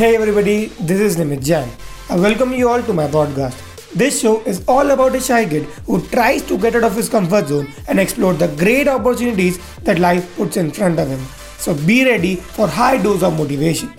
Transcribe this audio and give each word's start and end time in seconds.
Hey 0.00 0.16
everybody, 0.16 0.68
this 0.88 0.98
is 0.98 1.16
Nimit 1.18 1.44
Jain. 1.44 1.68
I 2.08 2.16
welcome 2.18 2.54
you 2.54 2.70
all 2.70 2.82
to 2.82 2.94
my 2.94 3.06
podcast. 3.06 3.56
This 3.92 4.18
show 4.22 4.40
is 4.44 4.64
all 4.66 4.92
about 4.92 5.14
a 5.14 5.20
shy 5.20 5.44
kid 5.44 5.64
who 5.84 6.00
tries 6.06 6.42
to 6.46 6.56
get 6.56 6.74
out 6.74 6.84
of 6.84 6.96
his 6.96 7.10
comfort 7.10 7.48
zone 7.48 7.68
and 7.86 8.00
explore 8.00 8.32
the 8.32 8.48
great 8.62 8.88
opportunities 8.88 9.58
that 9.80 9.98
life 9.98 10.34
puts 10.38 10.56
in 10.56 10.70
front 10.70 10.98
of 10.98 11.06
him. 11.06 11.20
So 11.58 11.74
be 11.74 12.06
ready 12.06 12.36
for 12.36 12.66
high 12.66 12.96
dose 12.96 13.22
of 13.22 13.36
motivation. 13.36 13.92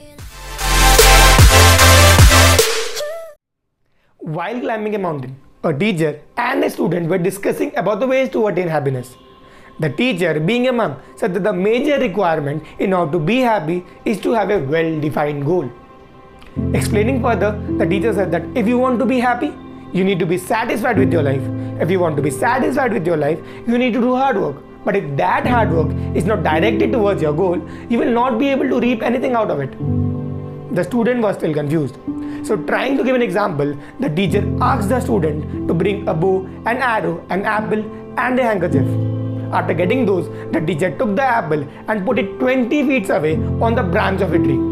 While 4.18 4.60
climbing 4.60 4.96
a 4.96 4.98
mountain, 4.98 5.36
a 5.64 5.72
teacher 5.72 6.20
and 6.36 6.64
a 6.64 6.72
student 6.72 7.10
were 7.10 7.20
discussing 7.20 7.78
about 7.78 8.00
the 8.00 8.08
ways 8.08 8.32
to 8.32 8.48
attain 8.48 8.70
happiness. 8.70 9.14
The 9.80 9.92
teacher, 9.92 10.40
being 10.40 10.68
a 10.68 10.72
monk, 10.72 10.98
said 11.16 11.36
that 11.36 11.44
the 11.44 11.54
major 11.54 12.00
requirement 12.00 12.64
in 12.80 12.92
order 12.92 13.12
to 13.12 13.20
be 13.20 13.42
happy 13.42 13.86
is 14.04 14.20
to 14.22 14.32
have 14.32 14.50
a 14.50 14.58
well 14.58 15.00
defined 15.00 15.46
goal. 15.46 15.72
Explaining 16.74 17.22
further, 17.22 17.52
the 17.78 17.86
teacher 17.86 18.14
said 18.14 18.32
that 18.32 18.44
if 18.56 18.68
you 18.68 18.78
want 18.78 19.00
to 19.00 19.06
be 19.06 19.20
happy, 19.20 19.54
you 19.94 20.04
need 20.04 20.20
to 20.20 20.26
be 20.26 20.38
satisfied 20.38 20.98
with 20.98 21.12
your 21.14 21.24
life. 21.24 21.42
If 21.80 21.90
you 21.90 22.00
want 22.00 22.18
to 22.18 22.22
be 22.22 22.30
satisfied 22.30 22.92
with 22.92 23.08
your 23.08 23.18
life, 23.18 23.40
you 23.68 23.78
need 23.78 23.94
to 23.94 24.02
do 24.02 24.16
hard 24.16 24.38
work. 24.38 24.58
But 24.84 24.96
if 24.96 25.16
that 25.16 25.48
hard 25.48 25.72
work 25.72 25.92
is 26.16 26.26
not 26.26 26.44
directed 26.44 26.92
towards 26.92 27.22
your 27.22 27.34
goal, 27.34 27.58
you 27.90 28.00
will 28.00 28.12
not 28.12 28.38
be 28.38 28.50
able 28.50 28.68
to 28.68 28.80
reap 28.80 29.02
anything 29.02 29.34
out 29.34 29.50
of 29.50 29.60
it. 29.62 29.72
The 30.76 30.84
student 30.84 31.22
was 31.22 31.38
still 31.38 31.54
confused. 31.54 31.98
So, 32.44 32.58
trying 32.58 32.98
to 32.98 33.04
give 33.04 33.16
an 33.16 33.22
example, 33.22 33.78
the 34.00 34.10
teacher 34.10 34.44
asked 34.62 34.90
the 34.90 35.00
student 35.00 35.68
to 35.68 35.74
bring 35.74 36.08
a 36.08 36.14
bow, 36.14 36.46
an 36.66 36.78
arrow, 36.78 37.24
an 37.30 37.46
apple, 37.46 37.80
and 38.18 38.40
a 38.40 38.44
handkerchief. 38.44 38.88
After 39.54 39.74
getting 39.74 40.06
those, 40.06 40.28
the 40.52 40.60
teacher 40.60 40.98
took 40.98 41.16
the 41.16 41.24
apple 41.24 41.66
and 41.88 42.06
put 42.06 42.18
it 42.18 42.40
20 42.40 42.70
feet 42.88 43.10
away 43.10 43.36
on 43.62 43.76
the 43.76 43.84
branch 43.84 44.22
of 44.22 44.34
a 44.34 44.40
tree. 44.40 44.71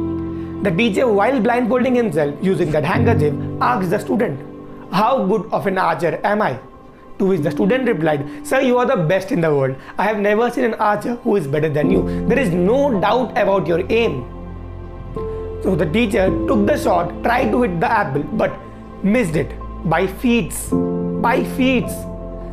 The 0.62 0.72
teacher, 0.72 1.08
while 1.08 1.40
blindfolding 1.40 1.96
himself 1.96 2.36
using 2.42 2.70
that 2.72 2.84
handkerchief, 2.84 3.34
asked 3.62 3.90
the 3.92 3.98
student, 3.98 4.42
How 4.92 5.26
good 5.26 5.50
of 5.54 5.68
an 5.68 5.78
archer 5.78 6.20
am 6.22 6.42
I? 6.42 6.60
To 7.20 7.28
which 7.28 7.42
the 7.42 7.52
student 7.52 7.88
replied, 7.88 8.46
Sir, 8.46 8.60
you 8.60 8.78
are 8.78 8.86
the 8.86 8.98
best 8.98 9.32
in 9.32 9.40
the 9.40 9.56
world. 9.56 9.78
I 9.98 10.04
have 10.04 10.20
never 10.20 10.52
seen 10.52 10.66
an 10.66 10.74
archer 10.74 11.16
who 11.24 11.38
is 11.38 11.48
better 11.48 11.70
than 11.70 11.90
you. 11.90 12.28
There 12.28 12.38
is 12.38 12.50
no 12.50 13.00
doubt 13.00 13.38
about 13.38 13.68
your 13.68 13.90
aim. 13.90 14.26
So 15.64 15.78
the 15.78 15.86
teacher 15.86 16.28
took 16.46 16.68
the 16.68 16.78
shot, 16.78 17.24
tried 17.24 17.52
to 17.52 17.62
hit 17.62 17.80
the 17.80 17.90
apple, 17.90 18.24
but 18.24 18.54
missed 19.02 19.38
it 19.38 19.54
by 19.86 20.08
feet. 20.08 20.54
By 21.22 21.46
feet. 21.56 21.88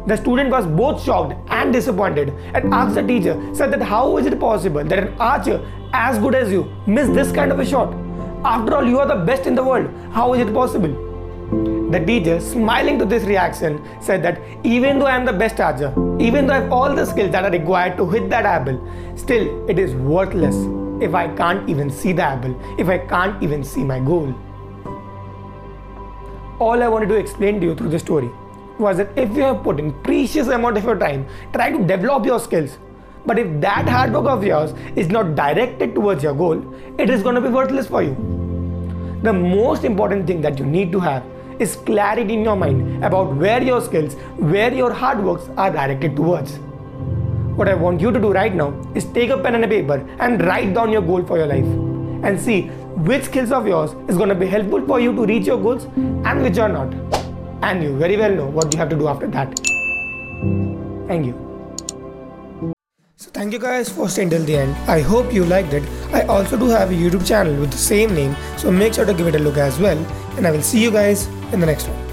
The 0.06 0.16
student 0.16 0.50
was 0.50 0.64
both 0.64 1.02
shocked 1.02 1.34
and 1.48 1.72
disappointed 1.72 2.32
and 2.54 2.72
asked 2.72 2.94
the 2.94 3.02
teacher, 3.02 3.36
said 3.52 3.72
that 3.72 3.82
how 3.82 4.16
is 4.18 4.26
it 4.26 4.38
possible 4.38 4.84
that 4.84 4.98
an 5.00 5.14
archer 5.18 5.60
as 5.92 6.20
good 6.20 6.36
as 6.36 6.52
you 6.52 6.72
missed 6.86 7.14
this 7.14 7.32
kind 7.32 7.50
of 7.50 7.58
a 7.58 7.66
shot? 7.66 8.05
After 8.46 8.76
all, 8.76 8.86
you 8.86 9.00
are 9.00 9.06
the 9.08 9.16
best 9.28 9.48
in 9.48 9.56
the 9.56 9.64
world. 9.64 9.90
How 10.12 10.32
is 10.34 10.40
it 10.46 10.54
possible? 10.54 10.92
The 11.90 11.98
teacher, 11.98 12.38
smiling 12.40 12.96
to 13.00 13.04
this 13.04 13.24
reaction, 13.24 13.82
said 14.00 14.22
that 14.22 14.40
even 14.62 15.00
though 15.00 15.06
I 15.06 15.16
am 15.16 15.24
the 15.24 15.32
best 15.32 15.58
archer, 15.58 15.92
even 16.20 16.46
though 16.46 16.52
I 16.52 16.60
have 16.60 16.70
all 16.70 16.94
the 16.94 17.04
skills 17.04 17.32
that 17.32 17.44
are 17.44 17.50
required 17.50 17.96
to 17.96 18.08
hit 18.08 18.30
that 18.30 18.46
apple, 18.46 18.78
still 19.16 19.68
it 19.68 19.80
is 19.80 19.94
worthless 19.94 20.54
if 21.02 21.12
I 21.12 21.26
can't 21.34 21.68
even 21.68 21.90
see 21.90 22.12
the 22.12 22.22
apple, 22.22 22.54
if 22.78 22.88
I 22.88 22.98
can't 22.98 23.42
even 23.42 23.64
see 23.64 23.82
my 23.82 23.98
goal. 23.98 24.32
All 26.60 26.80
I 26.84 26.86
wanted 26.86 27.08
to 27.08 27.16
explain 27.16 27.60
to 27.60 27.66
you 27.66 27.74
through 27.74 27.90
the 27.90 27.98
story 27.98 28.30
was 28.78 28.98
that 28.98 29.10
if 29.18 29.34
you 29.34 29.42
have 29.42 29.64
put 29.64 29.80
in 29.80 29.92
precious 30.04 30.46
amount 30.46 30.76
of 30.76 30.84
your 30.84 30.96
time 30.96 31.26
try 31.52 31.72
to 31.72 31.84
develop 31.84 32.24
your 32.24 32.38
skills 32.38 32.78
but 33.24 33.38
if 33.40 33.60
that 33.60 33.88
hard 33.88 34.12
work 34.12 34.26
of 34.26 34.44
yours 34.44 34.74
is 34.94 35.08
not 35.08 35.34
directed 35.34 35.94
towards 35.94 36.22
your 36.22 36.34
goal 36.34 36.62
it 36.98 37.08
is 37.08 37.22
going 37.22 37.34
to 37.34 37.40
be 37.40 37.48
worthless 37.48 37.86
for 37.86 38.02
you 38.02 38.35
the 39.22 39.32
most 39.32 39.84
important 39.84 40.26
thing 40.26 40.40
that 40.40 40.58
you 40.58 40.64
need 40.64 40.92
to 40.92 41.00
have 41.00 41.24
is 41.58 41.76
clarity 41.76 42.34
in 42.34 42.42
your 42.44 42.56
mind 42.56 43.04
about 43.04 43.34
where 43.36 43.62
your 43.62 43.80
skills 43.80 44.14
where 44.54 44.72
your 44.72 44.92
hard 44.92 45.22
works 45.24 45.48
are 45.56 45.70
directed 45.70 46.14
towards 46.14 46.58
what 47.60 47.68
i 47.68 47.74
want 47.74 48.00
you 48.00 48.10
to 48.10 48.20
do 48.20 48.32
right 48.32 48.54
now 48.54 48.68
is 48.94 49.06
take 49.18 49.30
a 49.30 49.38
pen 49.38 49.54
and 49.54 49.64
a 49.64 49.68
paper 49.68 49.98
and 50.18 50.44
write 50.44 50.74
down 50.74 50.92
your 50.92 51.02
goal 51.02 51.24
for 51.24 51.38
your 51.38 51.46
life 51.46 51.64
and 52.28 52.40
see 52.40 52.62
which 53.10 53.24
skills 53.24 53.52
of 53.52 53.66
yours 53.66 53.94
is 54.08 54.16
going 54.16 54.28
to 54.28 54.34
be 54.34 54.46
helpful 54.46 54.86
for 54.86 55.00
you 55.00 55.14
to 55.14 55.24
reach 55.24 55.46
your 55.46 55.60
goals 55.60 55.84
and 55.94 56.42
which 56.42 56.58
are 56.58 56.68
not 56.68 56.92
and 57.62 57.82
you 57.82 57.96
very 57.96 58.16
well 58.16 58.34
know 58.34 58.46
what 58.46 58.72
you 58.72 58.78
have 58.78 58.88
to 58.90 58.96
do 58.96 59.08
after 59.08 59.26
that. 59.28 59.58
Thank 61.08 61.26
you. 61.26 61.45
So 63.18 63.30
thank 63.30 63.54
you 63.54 63.58
guys 63.58 63.88
for 63.88 64.10
staying 64.10 64.28
till 64.28 64.44
the 64.44 64.56
end. 64.58 64.76
I 64.86 65.00
hope 65.00 65.32
you 65.32 65.46
liked 65.46 65.72
it. 65.72 65.82
I 66.12 66.26
also 66.26 66.58
do 66.58 66.66
have 66.68 66.90
a 66.90 66.94
YouTube 66.94 67.26
channel 67.26 67.56
with 67.58 67.70
the 67.70 67.78
same 67.78 68.14
name, 68.14 68.36
so 68.58 68.70
make 68.70 68.92
sure 68.92 69.06
to 69.06 69.14
give 69.14 69.26
it 69.26 69.34
a 69.34 69.38
look 69.38 69.56
as 69.56 69.78
well. 69.78 69.96
And 70.36 70.46
I 70.46 70.50
will 70.50 70.60
see 70.60 70.82
you 70.82 70.90
guys 70.90 71.26
in 71.50 71.60
the 71.60 71.66
next 71.66 71.88
one. 71.88 72.05